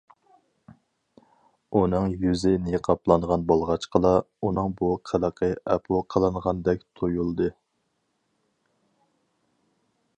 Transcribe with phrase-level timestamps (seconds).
[1.79, 4.13] ئۇنىڭ يۈزى نىقابلانغان بولغاچقىلا،
[4.47, 7.51] ئۇنىڭ بۇ قىلىقى ئەپۇ قىلىنغاندەك تۇيۇلدى.